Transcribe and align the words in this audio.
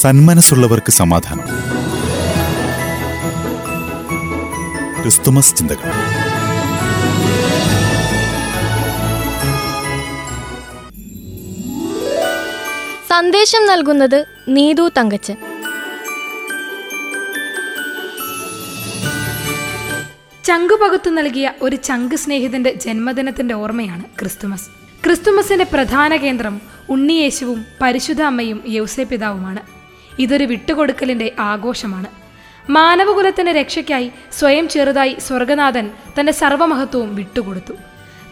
സന്മനസ്സുള്ളവർക്ക് 0.00 0.90
സമാധാനം. 0.90 1.44
ക്രിസ്തുമസ് 5.02 5.56
ചിന്തകൾ. 5.56 5.90
സന്ദേശം 13.10 13.66
നൽകുന്നത് 13.66 14.26
നീതു 14.48 14.90
തങ്കച്ചൻ. 14.96 15.36
ചങ്കു 20.44 20.74
പകുത്തു 20.74 21.10
നൽകിയ 21.10 21.52
ഒരു 21.62 21.76
ചങ്ക് 21.76 22.14
സ്നേഹിതന്റെ 22.14 22.74
ജന്മദിനത്തിന്റെ 22.74 23.54
ഓർമ്മയാണ് 23.54 24.04
ക്രിസ്തുമസ്. 24.04 24.68
ക്രിസ്തുമസിന്റെ 25.04 25.64
പ്രധാന 25.64 26.16
കേന്ദ്രം 26.16 26.60
ഉണ്ണിയേശുവും 26.90 27.64
പരിശുദ്ധ 27.80 28.22
അമ്മയും 28.22 28.62
യൗസേ 28.66 29.04
പിതാവുമാണ്. 29.04 29.77
ഇതൊരു 30.18 30.44
വിട്ടുകൊടുക്കലിന്റെ 30.44 31.32
ആഘോഷമാണ്. 31.38 32.06
മാനവകുലത്തിന്റെ 32.70 33.52
രക്ഷയ്ക്കായി 33.52 34.12
സ്വയം 34.38 34.68
ചെറുതായി 34.68 35.16
സ്വർഗനാഥൻ 35.26 35.90
തന്റെ 36.20 36.32
സർവമഹത്വവും 36.32 37.14
വിട്ടുകൊടുത്തു. 37.14 37.72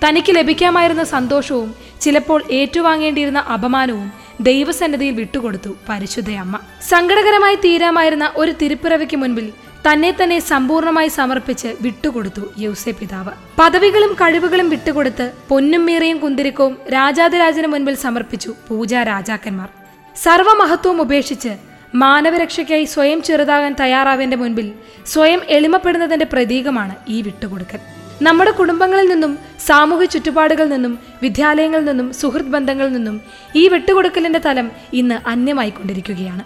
തനിക്ക് 0.04 0.36
ലഭിക്കാമായിരുന്ന 0.36 1.04
സന്തോഷവും 1.04 1.74
ചിലപ്പോൾ 2.00 2.44
ഏറ്റുവാങ്ങേണ്ടിയിരുന്ന 2.50 3.38
അപമാനവും 3.38 4.12
ദൈവസന്നിധിയിൽ 4.40 5.14
വിട്ടുകൊടുത്തു 5.14 5.70
പരിശുദ്ധയമ്മ 5.88 6.58
സങ്കടകരമായി 6.88 7.54
തീരാമായിരുന്ന 7.54 8.32
ഒരു 8.36 8.50
തിരുപ്പിറവിക്ക് 8.50 9.16
മുൻപിൽ 9.16 9.52
തന്നെ 9.92 10.16
തന്നെ 10.22 10.38
സമ്പൂർണമായി 10.38 11.08
സമർപ്പിച്ച് 11.08 11.68
വിട്ടുകൊടുത്തു 11.80 12.42
യൗസെ 12.58 12.90
പിതാവ്. 12.90 13.32
പദവികളും 13.58 14.14
കഴിവുകളും 14.14 14.68
വിട്ടുകൊടുത്ത് 14.70 15.32
പൊന്നും 15.48 15.86
മീറയും 15.86 16.18
കുന്തിരിക്കവും 16.18 16.78
രാജാതിരാജന് 16.92 17.66
മുൻപിൽ 17.66 17.94
സമർപ്പിച്ചു 17.94 18.54
പൂജാ 18.68 19.02
രാജാക്കന്മാർ. 19.02 19.68
സർവമഹത്വവും 20.16 21.00
ഉപേക്ഷിച്ച് 21.00 21.75
മാനവരക്ഷയ്ക്കായി 21.94 22.84
സ്വയം 22.84 23.22
ചെറുതാകാൻ 23.22 23.76
തയ്യാറാവേണ്ട 23.80 24.34
മുൻപിൽ 24.34 24.72
സ്വയം 25.06 25.40
എളിമപ്പെടുന്നതിന്റെ 25.48 26.24
പ്രതീകമാണ് 26.24 26.94
ഈ 27.08 27.22
വിട്ടുകൊടുക്കൽ. 27.22 27.78
നമ്മുടെ 28.22 28.50
കുടുംബങ്ങളിൽ 28.50 29.08
നിന്നും 29.08 29.38
സാമൂഹ്യ 29.66 30.06
ചുറ്റുപാടുകളിൽ 30.06 30.68
നിന്നും 30.68 30.98
വിദ്യാലയങ്ങളിൽ 31.22 31.84
നിന്നും 31.84 32.12
സുഹൃത്ത് 32.12 32.48
ബന്ധങ്ങളിൽ 32.48 32.92
നിന്നും 32.92 33.20
ഈ 33.56 33.68
വിട്ടുകൊടുക്കലിന്റെ 33.68 34.38
തലം 34.38 34.70
ഇന്ന് 34.92 35.28
അന്യമായിക്കൊണ്ടിരിക്കുകയാണ്. 35.28 36.42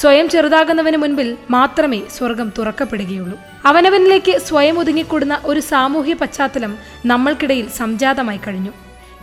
സ്വയം 0.00 0.28
ചെറുതാകുന്നവന് 0.28 0.96
മുൻപിൽ 0.96 1.36
മാത്രമേ 1.50 2.00
സ്വർഗം 2.18 2.52
തുറക്കപ്പെടുകയുള്ളൂ. 2.58 3.40
അവനവനിലേക്ക് 3.66 4.38
സ്വയം 4.38 4.78
ഒതുങ്ങിക്കൂടുന്ന 4.78 5.40
ഒരു 5.44 5.60
സാമൂഹ്യ 5.60 6.14
പശ്ചാത്തലം 6.14 6.78
നമ്മൾക്കിടയിൽ 7.06 7.68
സംജാതമായി 7.68 8.40
കഴിഞ്ഞു. 8.46 8.70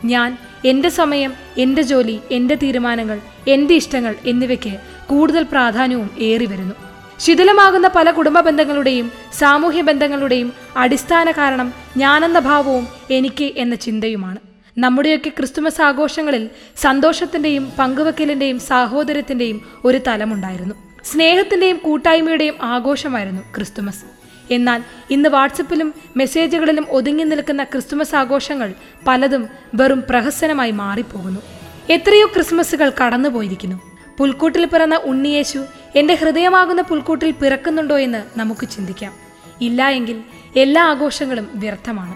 ഞാൻ 0.06 0.38
എന്റെ 0.66 0.90
സമയം 0.90 1.34
എന്റെ 1.58 1.82
ജോലി 1.82 2.20
എന്റെ 2.32 2.56
തീരുമാനങ്ങൾ 2.56 3.20
എന്റെ 3.48 3.76
ഇഷ്ടങ്ങൾ 3.76 4.16
എന്നിവയ്ക്ക് 4.26 4.99
കൂടുതൽ 5.10 5.44
പ്രാധാന്യവും 5.44 6.10
ഏറി 6.20 6.46
വരുന്നു. 6.46 6.76
ശിഥിലമാകുന്ന 7.20 7.88
പല 7.96 8.12
കുടുംബ 8.12 8.40
ബന്ധങ്ങളുടെയും 8.40 9.12
സാമൂഹ്യ 9.34 9.82
ബന്ധങ്ങളുടെയും 9.82 10.54
അടിസ്ഥാന 10.78 11.32
കാരണം 11.32 11.74
ഞാനെന്ന 11.98 12.40
ഭാവവും 12.40 12.88
എനിക്ക് 13.12 13.52
എന്ന 13.58 13.76
ചിന്തയുമാണ്. 13.76 14.38
നമ്മുടെയൊക്കെ 14.78 15.30
ക്രിസ്തുമസ് 15.30 15.82
ആഘോഷങ്ങളിൽ 15.82 16.50
സന്തോഷത്തിന്റെയും 16.78 17.72
പങ്കുവെക്കലിന്റെയും 17.80 18.60
സാഹോദര്യത്തിന്റെയും 18.60 19.62
ഒരു 19.86 20.00
തലമുണ്ടായിരുന്നു. 20.08 20.76
സ്നേഹത്തിന്റെയും 21.06 21.78
കൂട്ടായ്മയുടെയും 21.78 22.56
ആഘോഷമായിരുന്നു 22.62 23.42
ക്രിസ്തുമസ്. 23.56 24.06
എന്നാൽ 24.54 24.84
ഇന്ന് 25.12 25.30
വാട്സപ്പിലും 25.30 25.94
മെസ്സേജുകളിലും 26.18 26.86
ഒതുങ്ങി 26.90 27.24
നിൽക്കുന്ന 27.24 27.64
ക്രിസ്തുമസ് 27.64 28.16
ആഘോഷങ്ങൾ 28.16 28.74
പലതും 29.08 29.48
വെറും 29.74 30.04
പ്രഹസനമായി 30.10 30.72
മാറിപ്പോകുന്നു. 30.72 31.42
എത്രയോ 31.90 32.26
ക്രിസ്മസുകൾ 32.26 32.92
കടന്നുപോയിരിക്കുന്നു. 33.04 33.89
പുൽക്കൂട്ടിൽ 34.20 34.66
പിറന്ന 34.66 34.96
ഉണ്ണിയേശു 35.04 35.66
എന്റെ 35.96 36.16
ഹൃദയമാകുന്ന 36.16 36.82
പുൽക്കൂട്ടിൽ 36.82 37.32
പിറക്കുന്നുണ്ടോ 37.32 37.98
എന്ന് 37.98 38.40
നമുക്ക് 38.40 38.70
ചിന്തിക്കാം. 38.70 39.14
ഇല്ല 39.62 39.90
എങ്കിൽ 39.90 40.18
എല്ലാ 40.56 40.84
ആഘോഷങ്ങളും 40.86 41.50
വ്യർത്ഥമാണ്. 41.54 42.16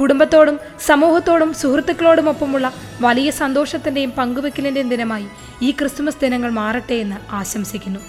കുടുംബത്തോടും 0.00 0.56
സമൂഹത്തോടും 0.80 1.54
സുഹൃത്തുക്കളോടുമൊപ്പമുള്ള 1.54 2.72
വലിയ 3.00 3.30
സന്തോഷത്തിന്റെയും 3.30 4.12
പങ്കുവെക്കലിന്റെയും 4.18 4.88
ദിനമായി 4.88 5.28
ഈ 5.62 5.70
ക്രിസ്തുമസ് 5.70 6.20
ദിനങ്ങൾ 6.20 6.50
മാറട്ടെ 6.50 6.94
എന്ന് 6.94 7.18
ആശംസിക്കുന്നു. 7.34 8.00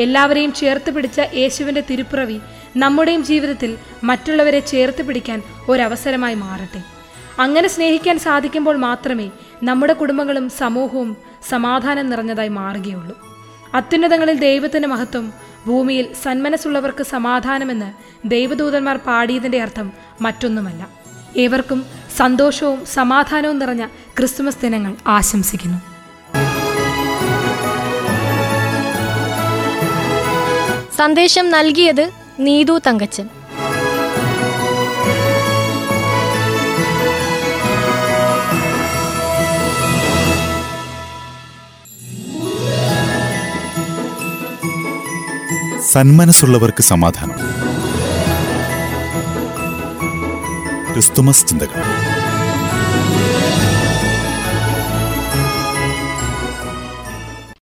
എല്ലാവരെയും 0.00 0.52
ചേർത്ത് 0.52 0.90
പിടിച്ച 0.94 1.20
യേശുവിന്റെ 1.34 1.82
തിരുപ്പിറവി 1.90 2.40
നമ്മുടെയും 2.76 3.24
ജീവിതത്തിൽ 3.24 3.78
മറ്റുള്ളവരെ 4.04 4.60
ചേർത്ത് 4.60 5.06
പിടിക്കാൻ 5.06 5.42
ഒരവസരമായി 5.68 6.34
മാറട്ടെ. 6.34 6.95
അങ്ങനെ 7.38 7.68
സ്നേഹിക്കാൻ 7.68 8.18
സാധിക്കുമ്പോൾ 8.18 8.76
മാത്രമേ 8.76 9.30
നമ്മുടെ 9.62 9.92
കുടുംബങ്ങളും 9.92 10.50
സമൂഹവും 10.50 11.16
സമാധാനം 11.48 12.10
നിറഞ്ഞതായി 12.10 12.48
മാറുകയുള്ളൂ. 12.48 13.18
അത്യുന്നതങ്ങളിൽ 13.74 14.38
ദൈവത്തിന്റെ 14.38 14.88
മഹത്വം 14.88 15.32
ഭൂമിയിൽ 15.66 16.12
സന്മനസ്സുള്ളവർക്ക് 16.22 17.04
സമാധാനമെന്ന് 17.04 17.92
ദൈവദൂതന്മാർ 18.28 18.96
പാടിയതിന്റെ 18.96 19.62
അർത്ഥം 19.62 19.92
മറ്റൊന്നുമല്ല. 20.20 20.88
ഏവർക്കും 21.36 21.86
സന്തോഷവും 22.16 22.86
സമാധാനവും 22.86 23.58
നിറഞ്ഞ 23.58 23.86
ക്രിസ്തുമസ് 23.86 24.58
ദിനങ്ങൾ 24.62 24.96
ആശംസിക്കുന്നു. 25.06 25.78
സന്ദേശം 30.96 31.50
നൽകിയത് 31.50 32.10
നീതു 32.38 32.80
തങ്കച്ചൻ. 32.86 33.28
സന്മനസ്സുള്ളവർക്ക് 45.92 46.82
സമാധാനം. 46.82 47.36
ക്രിസ്തുമസ് 50.92 51.46
ചിന്തകൾ. 51.46 52.15